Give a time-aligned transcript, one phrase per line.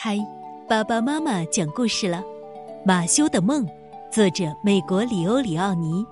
[0.00, 0.16] 嗨，
[0.68, 2.18] 爸爸妈妈讲故事了，
[2.86, 3.66] 《马修的梦》，
[4.12, 6.06] 作者美国里欧里奥尼。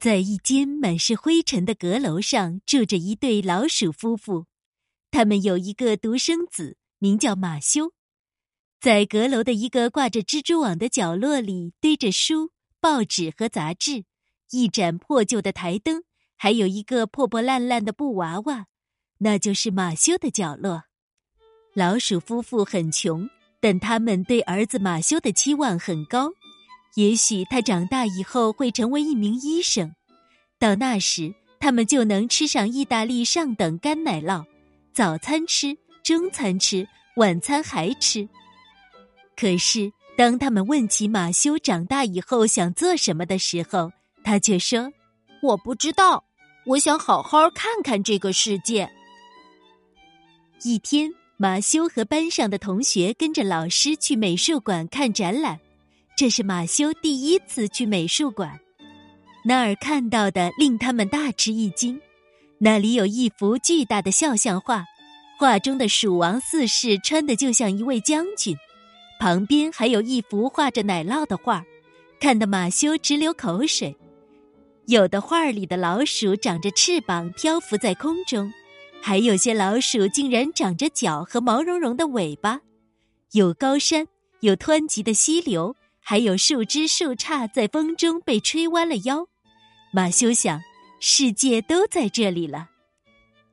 [0.00, 4.46] 在一间满是灰尘的阁楼上，住着一对老鼠夫妇，
[5.10, 7.92] 他们有一个独生子，名叫马修。
[8.80, 12.50] 在阁楼的一个挂着蜘蛛网的角落里，堆着书、
[12.80, 14.06] 报纸和杂志，
[14.52, 16.04] 一盏破旧的台灯，
[16.34, 18.68] 还有一个破破烂烂的布娃娃，
[19.18, 20.84] 那就是马修的角落。
[21.78, 26.28] 老鼠夫妇很穷，但他们对儿子马修的期望很高。
[26.96, 29.94] 也许他长大以后会成为一名医生，
[30.58, 34.44] 到那时他们就能吃上意大利上等干奶酪，
[34.92, 38.28] 早餐吃，中餐吃，晚餐还吃。
[39.36, 43.92] 可是当他们问起马修长大以后想做什么的时候，
[44.24, 44.92] 他却说
[45.40, 46.24] ：“我不知道，
[46.66, 48.90] 我想好好看看这个世界。”
[50.64, 51.14] 一天。
[51.40, 55.60] 马修和班上的同学跟着老师去美术馆看展览，
[56.16, 58.58] 这是马修第一次去美术馆。
[59.44, 62.00] 那儿看到的令他们大吃一惊，
[62.58, 64.84] 那里有一幅巨大的肖像画，
[65.38, 68.56] 画中的蜀王四世穿的就像一位将军，
[69.20, 71.64] 旁边还有一幅画着奶酪的画，
[72.18, 73.96] 看得马修直流口水。
[74.86, 78.52] 有的画里的老鼠长着翅膀，漂浮在空中。
[79.00, 82.60] 还有些老鼠竟然长着脚和毛茸茸的尾巴，
[83.32, 84.06] 有高山，
[84.40, 89.26] 有湍急的溪流，还有树枝树杈在风中被吹弯了腰。
[89.92, 90.60] 马修想，
[91.00, 92.68] 世界都在这里了。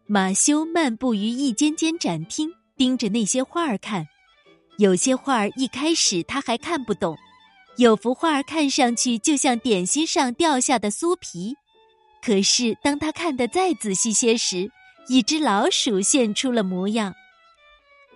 [0.08, 4.08] 马修漫步于一间间展厅，盯着那些画儿看。
[4.78, 7.18] 有些画儿一开始他还看不懂，
[7.78, 11.56] 有幅画儿看上去就像点心上掉下的酥皮，
[12.22, 14.70] 可是当他看得再仔细些时，
[15.08, 17.14] 一只老鼠现出了模样。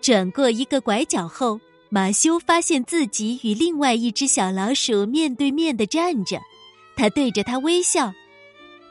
[0.01, 1.59] 转过一个拐角后，
[1.89, 6.39] 马修发现自己与另外一只小老鼠面对面的站着。
[6.95, 8.13] 他对着他微笑：“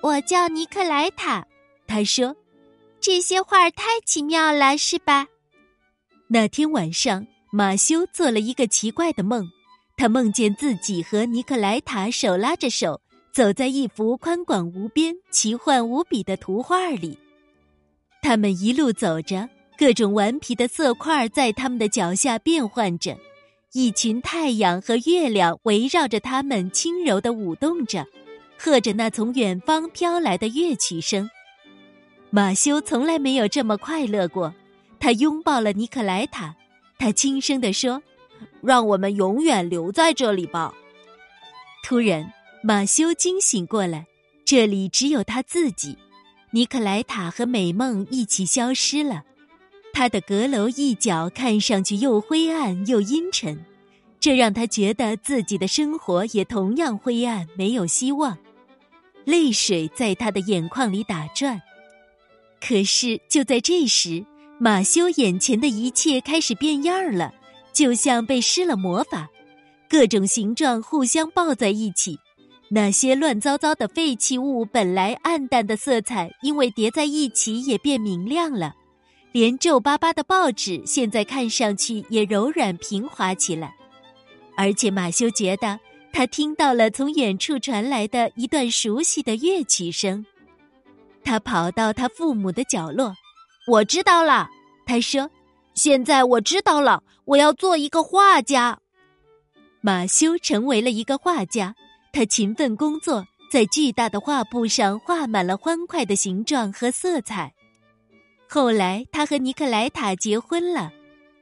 [0.03, 1.47] 我叫尼克莱塔。”
[1.87, 2.37] 他说
[3.00, 5.28] ：“这些画太奇妙了，是吧？”
[6.28, 9.49] 那天晚上，马修做了一个奇怪的梦。
[9.97, 13.01] 他梦见自己和尼克莱塔手拉着手，
[13.33, 17.19] 走在一幅宽广无边、奇幻无比的图画里。
[18.21, 23.17] 他们一路走着，各种顽皮的色块在他们的脚下变换着，
[23.73, 28.07] 一群太阳和月亮围绕着他们轻柔的舞动着，
[28.59, 31.31] 和着那从远方飘来的乐曲声。
[32.31, 34.55] 马修从来没有这么快乐过，
[35.01, 36.55] 他拥抱了尼克莱塔，
[36.99, 38.03] 他轻声地说
[38.61, 40.75] ：“让我们永远留在这里吧。”
[41.83, 42.31] 突然，
[42.62, 44.07] 马修惊醒过来，
[44.45, 45.97] 这里只有他自己。
[46.50, 49.25] 尼克莱塔和美梦一起消失了，
[49.92, 53.64] 他的阁楼一角看上去又灰暗又阴沉，
[54.19, 58.38] 这让他觉得自己的生活也同样灰暗，没有希望。
[59.25, 61.60] 泪水在他的眼眶里打转。
[62.66, 64.25] 可是就在这时，
[64.59, 67.34] 马修眼前的一切开始变样了，
[67.75, 69.28] 就像被施了魔法，
[69.86, 72.19] 各种形状互相抱在一起。
[72.71, 78.73] 那些乱糟糟的废弃物，本来暗淡的色彩，因为叠在一起也变明亮了；
[79.33, 83.75] 连皱巴巴的报纸，现在看上去也柔软平滑起来。
[84.55, 85.81] 而且马修觉得，
[86.12, 90.27] 他听到了从远处传来的一段熟悉的乐曲声。
[91.25, 93.15] 他跑到他父母的角落，
[93.67, 94.51] 我知道了，
[94.84, 95.31] 他说
[95.73, 98.78] ：“现在我知道了，我要做一个画家。”
[99.81, 101.75] 马修成为了一个画家。
[102.13, 107.53] 他勤奋工作，在巨大的画布上画满了欢快的形状和色彩。
[108.49, 110.93] 后来，他和尼克莱塔结婚了。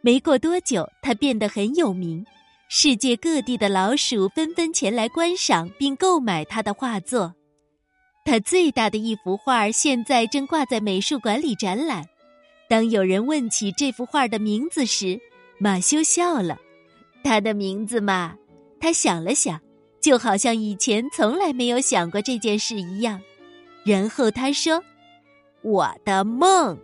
[0.03, 2.25] 没过多久，他变得很有名，
[2.69, 7.35] 世界各地的老鼠纷纷前来观赏并购买他的画作。
[8.25, 12.05] 他最大的一幅画现在正挂在美术馆里展览。
[12.69, 15.21] 当有人问起这幅画的名字时，
[15.59, 16.59] 马修笑了。
[17.23, 18.37] 他的名字嘛，
[18.81, 19.61] 他想了想。
[20.07, 23.21] 就好像以前从来没有想过这件事一样，
[23.85, 24.81] 然后他说
[25.63, 26.79] ：“我的梦。”